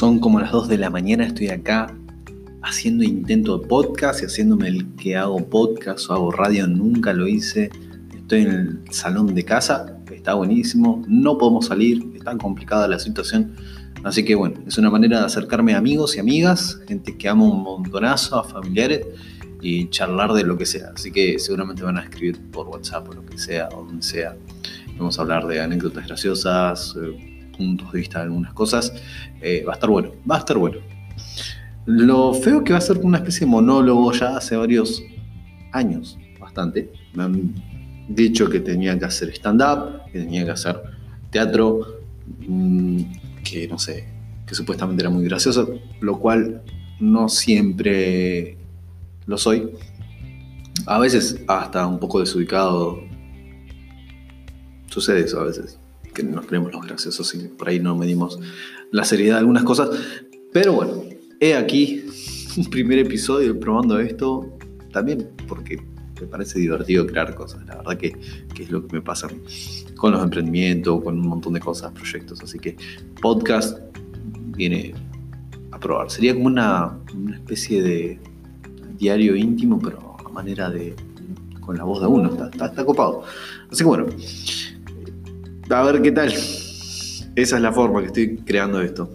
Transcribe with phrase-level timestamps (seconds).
[0.00, 1.94] Son como las 2 de la mañana, estoy acá
[2.62, 7.28] haciendo intento de podcast y haciéndome el que hago podcast o hago radio, nunca lo
[7.28, 7.68] hice.
[8.16, 13.52] Estoy en el salón de casa, está buenísimo, no podemos salir, está complicada la situación.
[14.02, 17.52] Así que bueno, es una manera de acercarme a amigos y amigas, gente que amo
[17.52, 19.06] un montonazo, a familiares
[19.60, 20.92] y charlar de lo que sea.
[20.94, 24.34] Así que seguramente van a escribir por WhatsApp o lo que sea, o donde sea.
[24.96, 28.92] Vamos a hablar de anécdotas graciosas, eh, puntos de vista de algunas cosas.
[29.42, 30.78] Eh, va a estar bueno, va a estar bueno.
[31.84, 35.02] Lo feo que va a ser una especie de monólogo ya hace varios
[35.72, 36.90] años, bastante.
[37.14, 37.54] Me han
[38.08, 40.80] dicho que tenía que hacer stand-up, que tenía que hacer
[41.30, 42.00] teatro,
[42.46, 43.02] mm,
[43.44, 44.08] que no sé,
[44.46, 45.68] que supuestamente era muy gracioso,
[46.00, 46.62] lo cual
[47.00, 48.56] no siempre
[49.26, 49.70] lo soy.
[50.86, 53.00] A veces hasta un poco desubicado.
[54.86, 55.79] Sucede eso a veces,
[56.12, 58.38] que nos creemos los graciosos y por ahí no medimos
[58.90, 59.90] la seriedad de algunas cosas.
[60.52, 61.04] Pero bueno,
[61.38, 62.04] he aquí
[62.56, 64.56] un primer episodio probando esto
[64.92, 65.82] también porque
[66.20, 67.64] me parece divertido crear cosas.
[67.66, 68.12] La verdad que,
[68.54, 69.28] que, es lo que me pasa
[69.96, 72.42] con los emprendimientos, con un montón de cosas, proyectos.
[72.42, 72.76] Así que
[73.20, 73.78] podcast
[74.56, 74.94] viene
[75.70, 76.10] a probar.
[76.10, 78.18] Sería como una, una especie de
[78.98, 80.94] diario íntimo, pero a manera de.
[81.60, 83.22] con la voz de uno, está, está, copado.
[83.70, 84.06] Así que bueno,
[85.72, 86.32] a ver qué tal.
[86.32, 89.10] Esa es la forma que estoy creando esto.